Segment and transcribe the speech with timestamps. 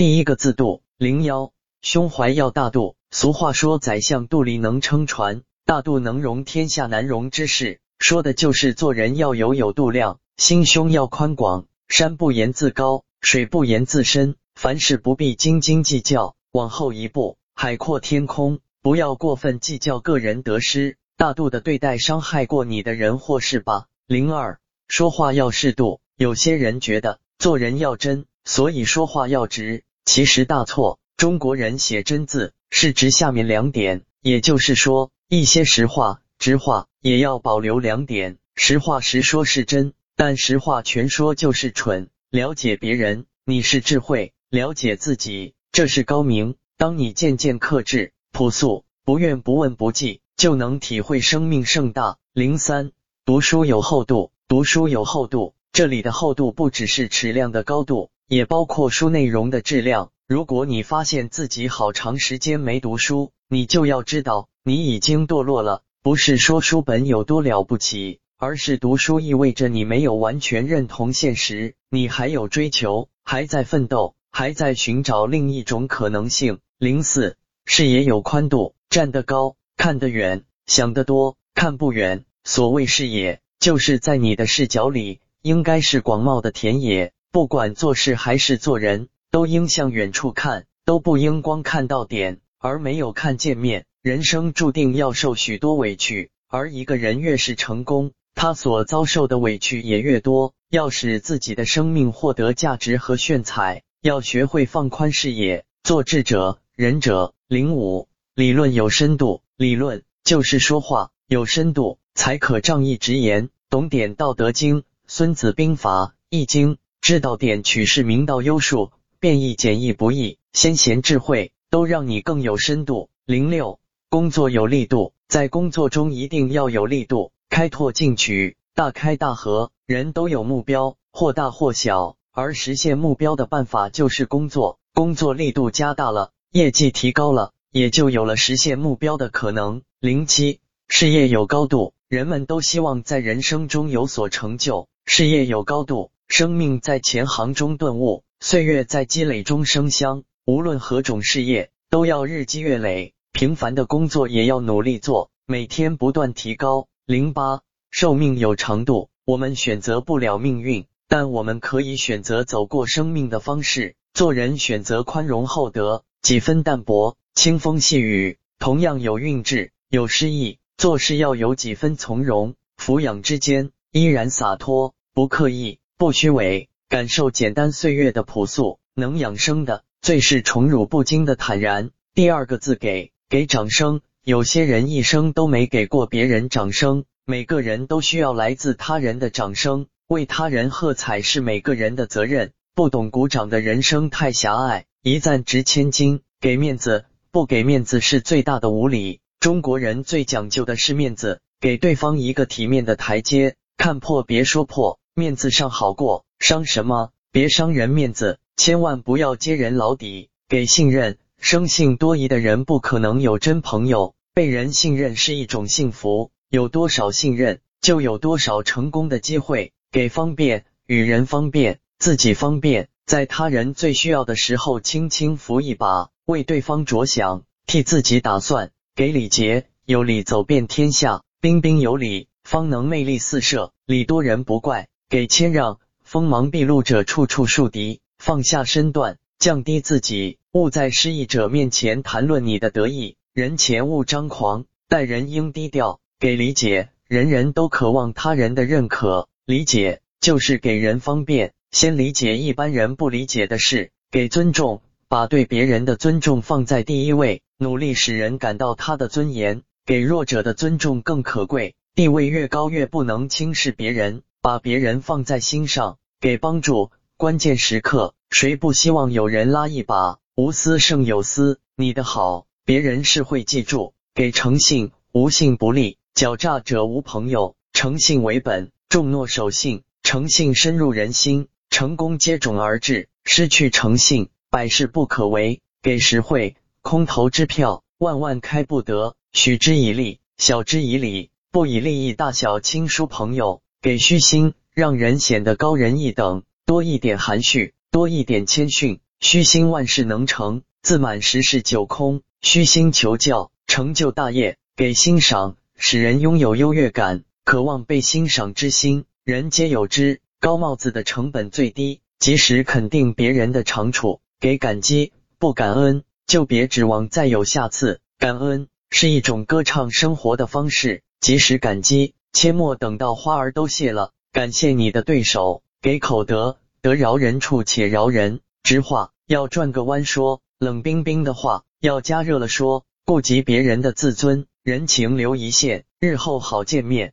[0.00, 1.52] 第一个字度，零幺，
[1.82, 2.96] 胸怀要大度。
[3.10, 11.66] 俗话说，宰相肚里能撑船，大度能容天下难容之事，说的就是做人要有有度量，心胸要宽广。
[11.86, 16.34] 山不言自高，水不言自深，凡事不必斤斤计较。
[16.50, 23.84] 往后一步，海阔天空，不要过分计较个人得失，大度的对待伤害过你的人或事吧。
[24.06, 26.00] 零二，说话要适度。
[26.16, 29.84] 有些人觉得做人要真，所以说话要直。
[30.12, 38.36] 其实大错，中国人写真字是指下面两点，也就是说，一些实话、直话也要保留两点。
[38.56, 42.10] 实话实说是真，但实话全说就是蠢。
[42.28, 46.56] 了解别人，你是智慧；了解自己，这是高明。
[46.76, 52.18] 当你渐渐克制、朴素、不怨不问不计，就能体会生命盛大。
[52.32, 52.90] 零三，
[53.24, 55.54] 读书有厚度，读书有厚度。
[55.70, 58.10] 这里的厚度不只是尺量的高度。
[58.30, 60.12] 也包括书内容的质量。
[60.28, 65.82] 如果你发现自己好长时间没读书，你就要知道你已经堕落了。
[66.00, 76.60] 不是说书本有多了不起，而是读书意味着你没有完全认同现实，你还有追求，还在奋斗，还在寻找另一种可能性。
[76.78, 82.24] 零四，视野有宽度，站得高，看得远，想得多，看不远。
[82.44, 87.12] 所谓视野，就是在你的视角里，应该是广袤的田野。
[87.32, 93.86] 不管做事还是做人，都应向远处看，都不应光看到点而没有看见面。
[94.02, 100.54] 人生注定要受许多委屈，而一个人越是成功，他所遭受的委屈也越多。
[100.70, 107.32] 要使自己的生命获得价值和炫彩，要学会放宽视野，做智者、仁者。
[107.46, 113.50] 零五，理论有深度，理论就是说话有深度，才可仗义直言。
[113.68, 116.74] 懂点《道德经》《孙子兵法》《易经》。
[117.00, 123.08] 知道点取是明道优术，变易简易不易，先贤智慧都让你更有深度。
[123.24, 129.72] 零六，工作有力度，在工作中一定要有力度，开拓进取，大开大合。
[129.86, 134.78] 人都有目标，或大或小，而实现目标的办法就是工作。
[134.94, 139.82] 工作力度加大了，业绩提高了，也就有了实现目标的可能。
[140.00, 146.10] 零七，事业有高度，人们都希望在人生中有所成就，事业有高度。
[146.30, 150.22] 生命在前行中顿悟，岁月在积累中生香。
[150.46, 156.86] 无论何种事业，都要日积月累；平凡的工作也要努力做，每天不断提高。
[157.04, 163.96] 零八，寿命有长度，我们选择不了命运，但我们可以选择走过生命的方式。
[164.14, 170.60] 做人选择宽容厚德，几分淡泊，清风细雨，同样有韵致，有诗意。
[170.76, 175.79] 做事要有几分从容，俯仰之间依然洒脱，不刻意。
[176.00, 181.90] 不虚伪，感受简单岁月的朴素，能养生的最是宠辱不惊的坦然。
[182.14, 187.04] 第二个字给给掌声，有些人一生都没给过别人掌声。
[187.26, 192.52] 每个人都需要来自他人的掌声，为他人喝彩是每个人的责任。
[192.74, 196.22] 不懂鼓掌的人生太狭隘，一赞值千金。
[196.40, 199.20] 给面子，不给面子是最大的无礼。
[199.38, 204.98] 中国人最讲究的是面子，给对方一个体面的台阶，看破别说破。
[205.20, 207.10] 面子上好过，伤什么？
[207.30, 210.30] 别伤人面子，千万不要揭人老底。
[210.48, 214.14] 给信任，生性多疑的人不可能有真朋友。
[214.32, 219.74] 被人信任是一种幸福，有多少信任，就有多少成功的机会。
[219.92, 228.70] 给方便，与人方便，自己方便，在他人最需要的时候轻轻扶一把，为对方着想，替自己打算。
[228.94, 233.74] 给礼节，有礼走遍天下，彬彬有礼，方能魅力四射。
[233.84, 234.88] 礼多人不怪。
[235.10, 245.98] 给谦让，锋芒毕露者处处树敌，放下身段，降低自己，勿在失意者面前谈论你的得意，人前勿张狂，待人应低调。
[246.20, 253.90] 给理解，人人都渴望他人的认可，理解就是给人方便，先理解一般人不理解的事。
[254.12, 259.62] 给尊重，把对别人的尊重放在第一位，努力使人感到他的尊严。
[259.84, 264.22] 给弱者的尊重更可贵，地位越高越不能轻视别人。
[264.42, 270.18] 把别人放在心上，给帮助，关键时刻谁不希望有人拉一把？
[270.34, 273.92] 无私胜有私，你的好别人是会记住。
[274.14, 277.54] 给诚信，无信不立，狡诈者无朋友。
[277.74, 283.10] 诚信为本，重诺守信，诚信深入人心，成功接踵而至。
[283.24, 285.60] 失去诚信，百事不可为。
[285.82, 289.16] 给实惠，空头支票万万开不得。
[289.32, 293.60] 许之以利，晓之以理，不以利益大小亲疏朋友。
[293.82, 299.00] 给虚心，让人显得高人一等；多一点含蓄，多一点谦逊。
[299.20, 302.20] 虚心万事能成，自满十事九空。
[302.42, 310.20] 虚心求教，成就大业，给欣赏，使人拥有优越感，渴望被欣赏之心，人皆有之。
[310.40, 318.00] 高帽子的成本最低，及时肯定别人的长处，给感激，不感恩就别指望再有下次。
[318.18, 324.12] 感恩是一种歌唱生活的方式，及时感激，切莫等到花儿都谢了。
[324.32, 328.40] 感谢你的对手，给口德，得饶人处且饶人。
[328.62, 337.12] 直话要转个弯说，冷冰冰的话要加热了说，顾及别人的自尊，人情留一线，日后好见面。